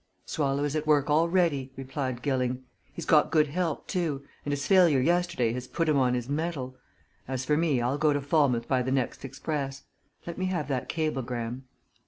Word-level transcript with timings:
"Swallow 0.25 0.63
is 0.63 0.75
at 0.75 0.87
work 0.87 1.11
already," 1.11 1.71
replied 1.75 2.23
Gilling. 2.23 2.63
"He's 2.91 3.05
got 3.05 3.29
good 3.29 3.49
help, 3.49 3.85
too, 3.87 4.23
and 4.43 4.51
his 4.51 4.65
failure 4.65 4.99
yesterday 4.99 5.53
has 5.53 5.67
put 5.67 5.87
him 5.87 5.97
on 5.99 6.15
his 6.15 6.27
mettle. 6.27 6.75
As 7.27 7.45
for 7.45 7.55
me, 7.55 7.79
I'll 7.81 7.99
go 7.99 8.11
to 8.11 8.19
Falmouth 8.19 8.67
by 8.67 8.81
the 8.81 8.91
next 8.91 9.23
express. 9.23 9.83
Let 10.25 10.39
me 10.39 10.45
have 10.47 10.67
that 10.69 10.89
cablegram." 10.89 11.65